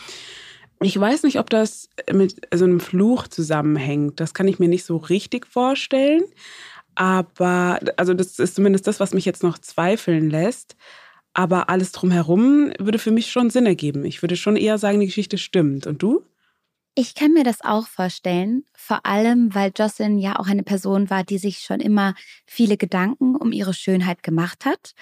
[0.80, 4.20] Ich weiß nicht, ob das mit so einem Fluch zusammenhängt.
[4.20, 6.22] Das kann ich mir nicht so richtig vorstellen.
[6.94, 10.76] Aber, also das ist zumindest das, was mich jetzt noch zweifeln lässt.
[11.32, 14.04] Aber alles drumherum würde für mich schon Sinn ergeben.
[14.04, 15.86] Ich würde schon eher sagen, die Geschichte stimmt.
[15.86, 16.24] Und du?
[16.96, 21.22] Ich kann mir das auch vorstellen, vor allem weil Jocelyn ja auch eine Person war,
[21.22, 22.14] die sich schon immer
[22.46, 24.94] viele Gedanken um ihre Schönheit gemacht hat.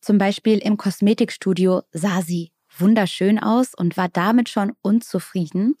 [0.00, 5.76] Zum Beispiel im Kosmetikstudio sah sie wunderschön aus und war damit schon unzufrieden.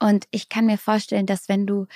[0.00, 1.86] Und ich kann mir vorstellen, dass wenn du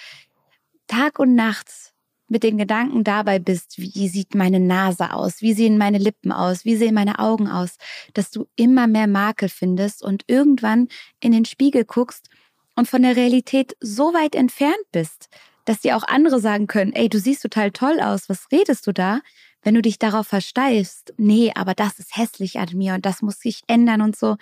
[0.87, 1.92] Tag und Nacht
[2.33, 6.64] mit den Gedanken dabei bist, wie sieht meine Nase aus, wie sehen meine Lippen aus,
[6.64, 7.77] wie sehen meine Augen aus,
[8.14, 10.88] dass du immer mehr Makel findest und irgendwann
[11.21, 12.29] in den Spiegel guckst
[12.75, 15.29] und von der Realität so weit entfernt bist,
[15.64, 18.92] dass dir auch andere sagen können, ey, du siehst total toll aus, was redest du
[18.92, 19.21] da?
[19.62, 23.38] wenn du dich darauf versteifst, nee, aber das ist hässlich an mir und das muss
[23.38, 24.37] sich ändern und so,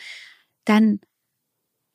[0.64, 1.00] dann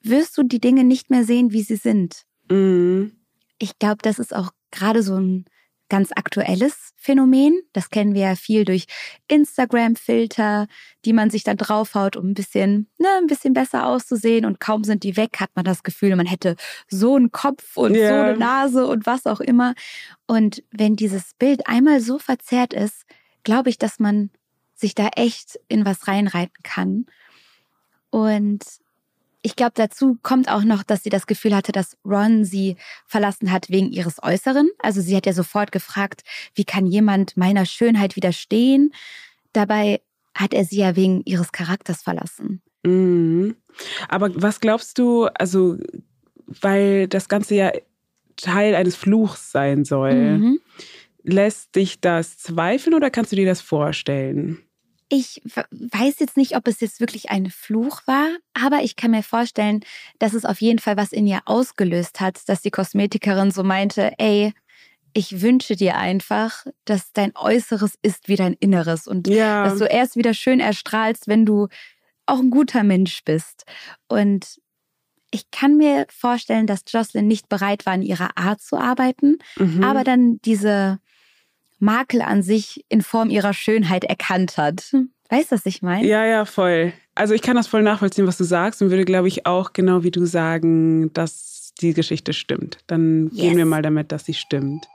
[0.02, 2.24] wirst du die Dinge nicht mehr sehen, wie sie sind.
[2.50, 3.14] Mhm.
[3.58, 5.46] Ich glaube, das ist auch gerade so ein
[5.90, 7.62] ganz aktuelles Phänomen.
[7.74, 8.86] Das kennen wir ja viel durch
[9.28, 10.68] Instagram-Filter,
[11.06, 14.46] die man sich dann draufhaut, um ein bisschen, ne, ein bisschen besser auszusehen.
[14.46, 16.56] Und kaum sind die weg, hat man das Gefühl, man hätte
[16.88, 18.10] so einen Kopf und yeah.
[18.10, 19.76] so eine Nase und was auch immer.
[20.28, 23.06] Und wenn dieses Bild einmal so verzerrt ist,
[23.44, 24.32] glaube ich, dass man
[24.74, 27.06] sich da echt in was reinreiten kann.
[28.10, 28.64] Und
[29.46, 33.52] ich glaube, dazu kommt auch noch, dass sie das Gefühl hatte, dass Ron sie verlassen
[33.52, 34.72] hat wegen ihres Äußeren.
[34.80, 36.24] Also sie hat ja sofort gefragt,
[36.56, 38.92] wie kann jemand meiner Schönheit widerstehen?
[39.54, 40.02] Dabei
[40.34, 42.64] hat er sie ja wegen ihres Charakters verlassen.
[42.84, 43.56] Mhm.
[44.10, 45.78] Aber was glaubst du, also,
[46.48, 47.72] weil das Ganze ja
[48.38, 50.60] Teil eines Fluchs sein soll, mhm.
[51.22, 54.65] lässt dich das zweifeln oder kannst du dir das vorstellen?
[55.08, 59.24] Ich weiß jetzt nicht, ob es jetzt wirklich ein Fluch war, aber ich kann mir
[59.24, 59.82] vorstellen,
[60.18, 64.14] dass es auf jeden Fall was in ihr ausgelöst hat, dass die Kosmetikerin so meinte,
[64.18, 64.54] ey,
[65.14, 69.64] ich wünsche dir einfach, dass dein Äußeres ist wie dein Inneres und ja.
[69.64, 71.68] dass du erst wieder schön erstrahlst, wenn du
[72.26, 73.66] auch ein guter Mensch bist.
[74.10, 74.60] Und
[75.32, 79.84] ich kann mir vorstellen, dass Jocelyn nicht bereit war, in ihrer Art zu arbeiten, mhm.
[79.84, 81.00] aber dann diese
[81.80, 84.94] Makel an sich in Form ihrer Schönheit erkannt hat.
[85.30, 86.08] Weißt du, was ich meine?
[86.08, 86.94] Ja, ja, voll.
[87.16, 90.04] Also ich kann das voll nachvollziehen, was du sagst und würde, glaube ich, auch genau
[90.04, 92.78] wie du sagen, dass die Geschichte stimmt.
[92.88, 93.42] Dann yes.
[93.42, 94.88] gehen wir mal damit, dass sie stimmt.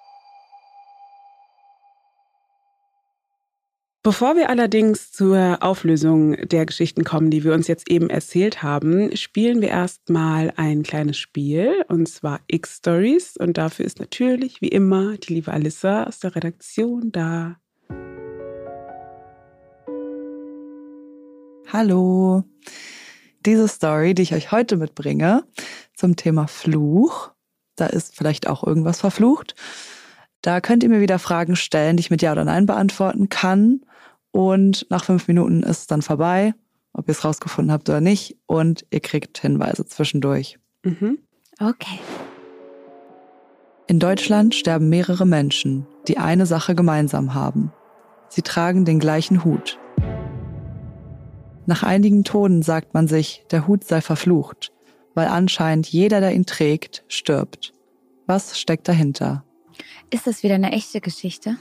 [4.02, 9.14] Bevor wir allerdings zur Auflösung der Geschichten kommen, die wir uns jetzt eben erzählt haben,
[9.14, 13.36] spielen wir erstmal ein kleines Spiel und zwar X-Stories.
[13.36, 17.56] Und dafür ist natürlich wie immer die liebe Alissa aus der Redaktion da.
[21.70, 22.44] Hallo.
[23.44, 25.44] Diese Story, die ich euch heute mitbringe
[25.94, 27.32] zum Thema Fluch,
[27.76, 29.54] da ist vielleicht auch irgendwas verflucht.
[30.40, 33.82] Da könnt ihr mir wieder Fragen stellen, die ich mit Ja oder Nein beantworten kann.
[34.32, 36.54] Und nach fünf Minuten ist es dann vorbei,
[36.92, 38.36] ob ihr es rausgefunden habt oder nicht.
[38.46, 40.58] Und ihr kriegt Hinweise zwischendurch.
[40.84, 41.18] Mhm.
[41.60, 41.98] Okay.
[43.86, 47.72] In Deutschland sterben mehrere Menschen, die eine Sache gemeinsam haben.
[48.28, 49.78] Sie tragen den gleichen Hut.
[51.66, 54.72] Nach einigen Toden sagt man sich, der Hut sei verflucht,
[55.14, 57.72] weil anscheinend jeder, der ihn trägt, stirbt.
[58.26, 59.44] Was steckt dahinter?
[60.10, 61.56] Ist das wieder eine echte Geschichte?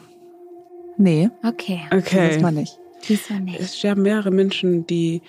[0.99, 1.29] Nee.
[1.43, 1.81] Okay.
[1.91, 2.31] Okay.
[2.33, 2.77] Diesmal nicht.
[3.07, 3.59] Diesmal nicht.
[3.59, 5.21] Es sterben mehrere Menschen, die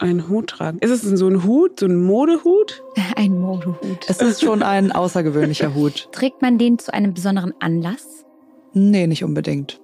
[0.00, 0.78] einen Hut tragen.
[0.80, 2.82] Ist es so ein Hut, so ein Modehut?
[3.16, 4.06] Ein Modehut.
[4.08, 6.08] Es ist schon ein außergewöhnlicher Hut.
[6.12, 8.24] Trägt man den zu einem besonderen Anlass?
[8.74, 9.80] Nee, nicht unbedingt.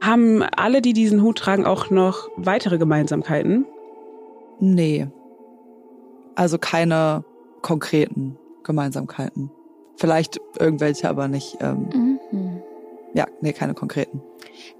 [0.00, 3.66] Haben alle, die diesen Hut tragen, auch noch weitere Gemeinsamkeiten?
[4.60, 5.08] Nee.
[6.34, 7.24] Also keine
[7.62, 9.50] konkreten Gemeinsamkeiten.
[9.96, 11.56] Vielleicht irgendwelche, aber nicht.
[11.60, 12.05] Ähm, mhm.
[13.16, 14.20] Ja, nee, keine konkreten.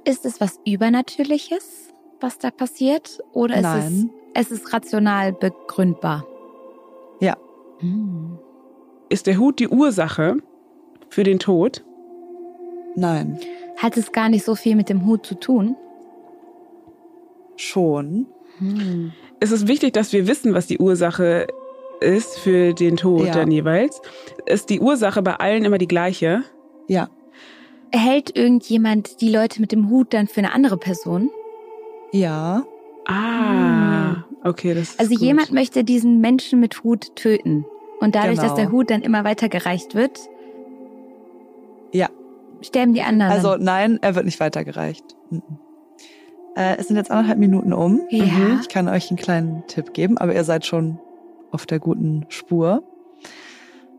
[0.04, 1.88] Ist es was Übernatürliches,
[2.20, 3.20] was da passiert?
[3.32, 4.10] Oder ist Nein.
[4.34, 6.26] es, es ist rational begründbar?
[7.20, 7.36] Ja.
[7.78, 8.38] Hm.
[9.08, 10.36] Ist der Hut die Ursache
[11.08, 11.82] für den Tod?
[12.94, 13.40] Nein.
[13.78, 15.74] Hat es gar nicht so viel mit dem Hut zu tun?
[17.56, 18.26] Schon.
[18.58, 19.12] Hm.
[19.40, 21.46] Es ist wichtig, dass wir wissen, was die Ursache
[22.00, 23.32] ist für den Tod ja.
[23.32, 24.02] dann jeweils.
[24.44, 26.42] Ist die Ursache bei allen immer die gleiche?
[26.86, 27.08] Ja.
[27.98, 31.30] Hält irgendjemand die Leute mit dem Hut dann für eine andere Person?
[32.12, 32.64] Ja.
[33.06, 34.24] Ah, hm.
[34.44, 35.22] okay, das ist Also gut.
[35.22, 37.64] jemand möchte diesen Menschen mit Hut töten.
[38.00, 38.48] Und dadurch, genau.
[38.48, 40.20] dass der Hut dann immer weitergereicht wird,
[41.92, 42.08] ja.
[42.60, 43.32] sterben die anderen.
[43.32, 45.04] Also nein, er wird nicht weitergereicht.
[45.30, 45.42] Mhm.
[46.56, 48.02] Äh, es sind jetzt anderthalb Minuten um.
[48.10, 48.24] Ja.
[48.24, 48.58] Mhm.
[48.60, 50.98] Ich kann euch einen kleinen Tipp geben, aber ihr seid schon
[51.52, 52.82] auf der guten Spur.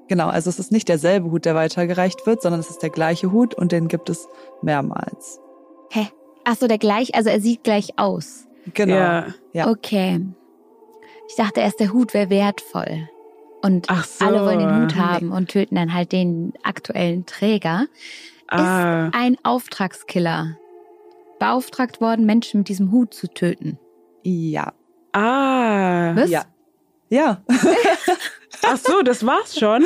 [0.08, 3.32] Genau, also es ist nicht derselbe Hut, der weitergereicht wird, sondern es ist der gleiche
[3.32, 4.28] Hut und den gibt es
[4.62, 5.40] mehrmals.
[5.92, 6.08] Hä?
[6.46, 8.48] Ach so, der gleich, also er sieht gleich aus.
[8.74, 8.96] Genau.
[8.96, 9.28] Ja.
[9.54, 9.70] ja.
[9.70, 10.22] Okay.
[11.30, 13.10] Ich dachte erst, der Hut wäre wertvoll.
[13.62, 14.26] Und so.
[14.26, 17.88] alle wollen den Hut haben und töten dann halt den aktuellen Träger.
[18.48, 19.08] Ah.
[19.08, 20.58] Ist ein Auftragskiller
[21.40, 23.78] beauftragt worden, Menschen mit diesem Hut zu töten?
[24.24, 24.74] Ja.
[25.12, 26.16] Ah.
[26.16, 26.30] Was?
[26.30, 26.44] Ja.
[27.10, 27.42] Ja.
[28.68, 29.86] Ach so, das war's schon?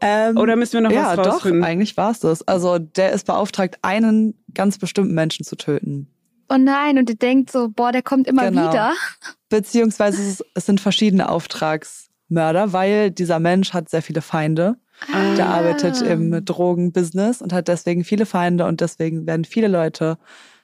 [0.00, 1.60] Ähm, Oder müssen wir noch ja, was rausfinden?
[1.62, 2.46] doch, eigentlich war's das.
[2.46, 6.08] Also der ist beauftragt, einen ganz bestimmten Menschen zu töten.
[6.48, 8.68] Oh nein, und ihr denkt so, boah, der kommt immer Genau.
[8.68, 8.92] wieder.
[9.48, 14.76] Beziehungsweise es, es sind verschiedene Auftragsmörder, weil dieser Mensch hat sehr viele Feinde.
[15.36, 20.16] Der arbeitet im Drogenbusiness und hat deswegen viele Feinde und deswegen werden viele Leute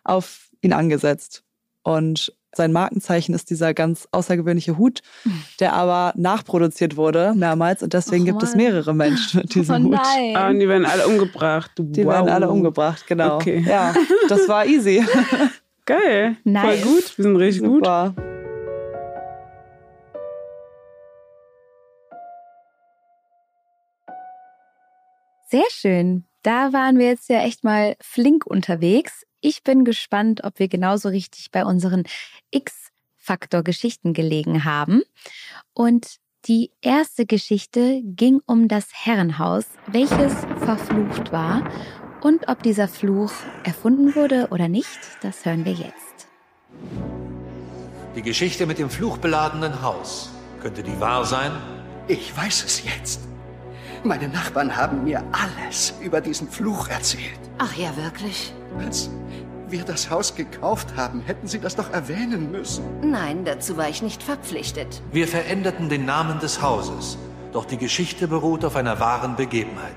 [0.05, 1.45] auf ihn angesetzt.
[1.83, 5.01] Und sein Markenzeichen ist dieser ganz außergewöhnliche Hut,
[5.61, 9.89] der aber nachproduziert wurde mehrmals und deswegen Och, gibt es mehrere Menschen mit diesem oh
[9.91, 9.99] Hut.
[10.03, 10.37] nein.
[10.37, 11.71] Ah, und die werden alle umgebracht.
[11.79, 12.13] Die wow.
[12.15, 13.37] werden alle umgebracht, genau.
[13.37, 13.65] Okay.
[13.67, 13.95] Ja,
[14.29, 15.05] das war easy.
[15.87, 16.37] Geil.
[16.45, 16.81] Nice.
[16.81, 17.19] Voll gut.
[17.19, 17.85] Wir sind richtig gut.
[17.85, 18.15] Super.
[25.49, 26.25] Sehr schön.
[26.43, 29.25] Da waren wir jetzt ja echt mal flink unterwegs.
[29.43, 32.05] Ich bin gespannt, ob wir genauso richtig bei unseren
[32.53, 35.03] X-Faktor-Geschichten gelegen haben.
[35.75, 36.17] Und
[36.47, 41.69] die erste Geschichte ging um das Herrenhaus, welches verflucht war.
[42.23, 43.33] Und ob dieser Fluch
[43.65, 46.29] erfunden wurde oder nicht, das hören wir jetzt.
[48.15, 50.31] Die Geschichte mit dem fluchbeladenen Haus.
[50.61, 51.51] Könnte die wahr sein?
[52.07, 53.32] Ich weiß es jetzt.
[54.05, 57.39] Meine Nachbarn haben mir alles über diesen Fluch erzählt.
[57.59, 58.53] Ach ja, wirklich?
[58.81, 59.09] Als
[59.69, 62.85] wir das Haus gekauft haben, hätten Sie das doch erwähnen müssen.
[63.09, 65.01] Nein, dazu war ich nicht verpflichtet.
[65.13, 67.17] Wir veränderten den Namen des Hauses,
[67.53, 69.95] doch die Geschichte beruht auf einer wahren Begebenheit.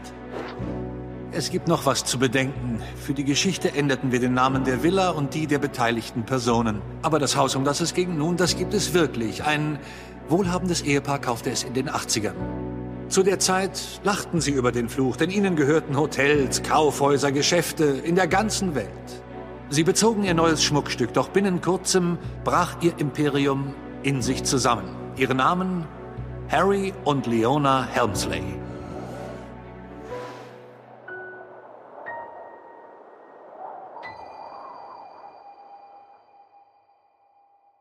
[1.32, 2.82] Es gibt noch was zu bedenken.
[2.96, 6.80] Für die Geschichte änderten wir den Namen der Villa und die der beteiligten Personen.
[7.02, 9.44] Aber das Haus, um das es ging nun, das gibt es wirklich.
[9.44, 9.80] Ein
[10.30, 12.36] wohlhabendes Ehepaar kaufte es in den 80ern.
[13.08, 18.16] Zu der Zeit lachten sie über den Fluch, denn ihnen gehörten Hotels, Kaufhäuser, Geschäfte in
[18.16, 18.90] der ganzen Welt.
[19.70, 24.96] Sie bezogen ihr neues Schmuckstück, doch binnen kurzem brach ihr Imperium in sich zusammen.
[25.18, 25.86] Ihre Namen
[26.50, 28.65] Harry und Leona Helmsley.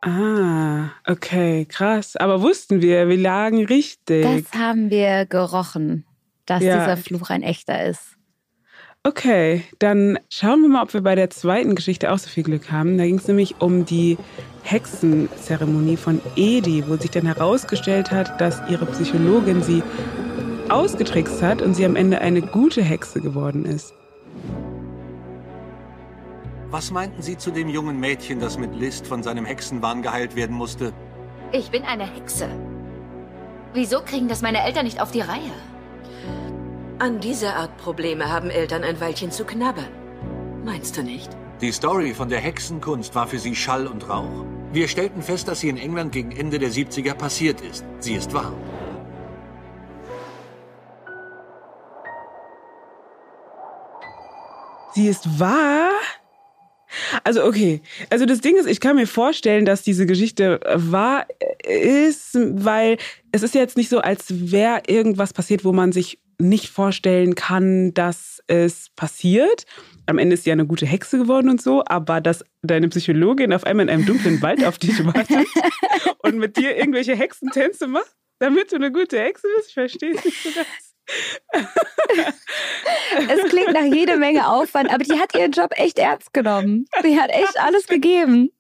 [0.05, 2.17] Ah, okay, krass.
[2.17, 4.25] Aber wussten wir, wir lagen richtig.
[4.51, 6.05] Das haben wir gerochen,
[6.47, 6.79] dass Ja.
[6.79, 8.17] dieser Fluch ein echter ist.
[9.07, 12.71] Okay, dann schauen wir mal, ob wir bei der zweiten Geschichte auch so viel Glück
[12.73, 12.97] haben.
[12.97, 14.17] Da ging es nämlich um die
[14.63, 19.83] Hexenzeremonie von Edi, wo sich dann herausgestellt hat, dass ihre Psychologin sie
[20.71, 23.93] ausgetrickst hat und sie am Ende eine gute Hexe geworden ist.
[26.75, 30.57] Was meinten Sie zu dem jungen Mädchen, das mit List von seinem Hexenwahn geheilt werden
[30.57, 30.93] musste?
[31.53, 32.49] Ich bin eine Hexe.
[33.73, 35.53] Wieso kriegen das meine Eltern nicht auf die Reihe?
[36.99, 39.87] An dieser Art Probleme haben Eltern ein Weilchen zu knabbern.
[40.65, 41.31] Meinst du nicht?
[41.61, 44.45] Die Story von der Hexenkunst war für sie Schall und Rauch.
[44.73, 47.85] Wir stellten fest, dass sie in England gegen Ende der 70er passiert ist.
[48.01, 48.53] Sie ist wahr.
[54.93, 55.93] Sie ist wahr?
[57.23, 57.81] Also okay,
[58.11, 61.27] also das Ding ist, ich kann mir vorstellen, dass diese Geschichte wahr
[61.67, 62.99] ist, weil
[63.33, 67.95] es ist jetzt nicht so, als wäre irgendwas passiert, wo man sich nicht vorstellen kann,
[67.95, 69.67] dass es passiert.
[70.07, 73.53] Am Ende ist sie ja eine gute Hexe geworden und so, aber dass deine Psychologin
[73.53, 75.47] auf einmal in einem dunklen Wald auf dich wartet
[76.19, 80.43] und mit dir irgendwelche Hexentänze macht, damit du eine gute Hexe bist, ich verstehe nicht
[80.43, 80.94] so ganz.
[83.29, 86.87] Es klingt nach jede Menge Aufwand, aber die hat ihren Job echt ernst genommen.
[87.05, 88.51] Die hat echt alles gegeben.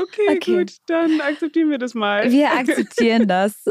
[0.00, 2.30] Okay, gut, dann akzeptieren wir das mal.
[2.30, 3.64] Wir akzeptieren das.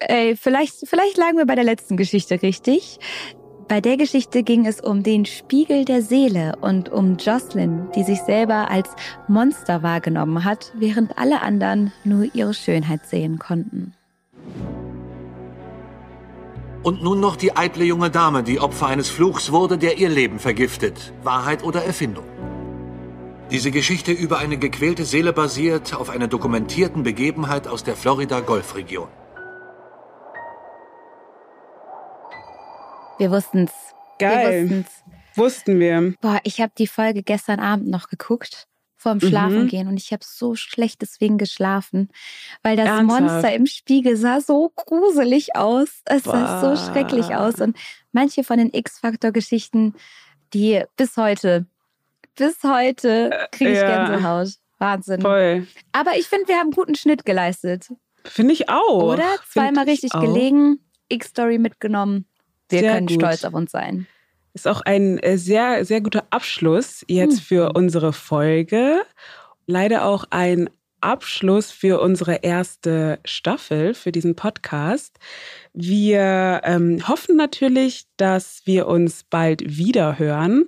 [0.00, 2.98] Ey, vielleicht, vielleicht lagen wir bei der letzten Geschichte richtig.
[3.68, 8.20] Bei der Geschichte ging es um den Spiegel der Seele und um Jocelyn, die sich
[8.20, 8.88] selber als
[9.26, 13.92] Monster wahrgenommen hat, während alle anderen nur ihre Schönheit sehen konnten.
[16.86, 20.38] Und nun noch die eitle junge Dame, die Opfer eines Fluchs wurde, der ihr Leben
[20.38, 21.12] vergiftet.
[21.24, 22.24] Wahrheit oder Erfindung?
[23.50, 29.08] Diese Geschichte über eine gequälte Seele basiert auf einer dokumentierten Begebenheit aus der Florida-Golfregion.
[33.18, 33.72] Wir wussten's.
[34.20, 34.46] Geil.
[34.46, 35.04] Wir wussten's.
[35.34, 36.14] Wussten wir.
[36.20, 38.68] Boah, ich habe die Folge gestern Abend noch geguckt
[39.06, 39.68] vorm Schlafen Mhm.
[39.68, 42.08] gehen und ich habe so schlecht deswegen geschlafen,
[42.62, 43.20] weil das Ernsthaft?
[43.22, 45.88] Monster im Spiegel sah so gruselig aus.
[46.06, 46.76] Es sah Boah.
[46.76, 47.76] so schrecklich aus und
[48.12, 49.94] manche von den X-Faktor-Geschichten,
[50.54, 51.66] die bis heute,
[52.34, 54.06] bis heute kriege ich ja.
[54.08, 54.48] Gänsehaut.
[54.78, 55.20] Wahnsinn.
[55.22, 55.66] Voll.
[55.92, 57.88] Aber ich finde, wir haben guten Schnitt geleistet.
[58.24, 59.04] Finde ich auch.
[59.14, 59.36] Oder?
[59.50, 60.20] Zweimal richtig auch.
[60.20, 62.26] gelegen, X-Story mitgenommen.
[62.68, 63.20] Wir Sehr können gut.
[63.20, 64.06] stolz auf uns sein.
[64.56, 69.02] Ist auch ein äh, sehr, sehr guter Abschluss jetzt für unsere Folge.
[69.66, 70.70] Leider auch ein
[71.02, 75.18] Abschluss für unsere erste Staffel, für diesen Podcast.
[75.74, 80.64] Wir ähm, hoffen natürlich, dass wir uns bald wieder hören.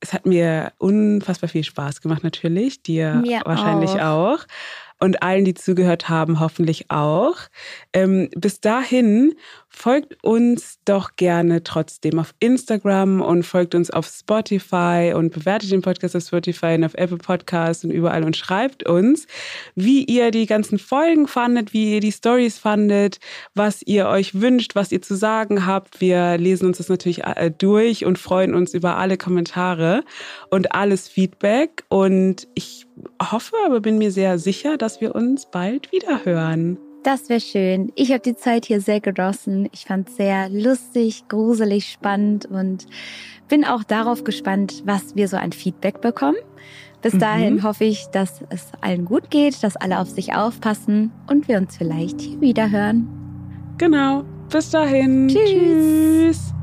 [0.00, 2.82] Es hat mir unfassbar viel Spaß gemacht, natürlich.
[2.82, 4.40] Dir Mir wahrscheinlich auch.
[5.00, 7.36] Und allen, die zugehört haben, hoffentlich auch.
[7.94, 9.32] Ähm, bis dahin
[9.74, 15.82] folgt uns doch gerne trotzdem auf Instagram und folgt uns auf Spotify und bewertet den
[15.82, 19.26] Podcast auf Spotify und auf Apple Podcasts und überall und schreibt uns,
[19.74, 23.18] wie ihr die ganzen Folgen fandet, wie ihr die Stories fandet,
[23.54, 26.00] was ihr euch wünscht, was ihr zu sagen habt.
[26.00, 30.04] Wir lesen uns das natürlich äh, durch und freuen uns über alle Kommentare
[30.50, 31.84] und alles Feedback.
[31.88, 32.86] Und ich
[33.20, 36.78] hoffe, aber bin mir sehr sicher, dass wir uns bald wieder hören.
[37.02, 37.90] Das wäre schön.
[37.96, 39.68] Ich habe die Zeit hier sehr genossen.
[39.72, 42.86] Ich fand es sehr lustig, gruselig, spannend und
[43.48, 46.38] bin auch darauf gespannt, was wir so an Feedback bekommen.
[47.02, 47.62] Bis dahin mhm.
[47.64, 51.76] hoffe ich, dass es allen gut geht, dass alle auf sich aufpassen und wir uns
[51.76, 53.08] vielleicht hier wieder hören.
[53.78, 54.22] Genau.
[54.48, 55.26] Bis dahin.
[55.28, 55.50] Tschüss.
[55.50, 56.54] Tschüss.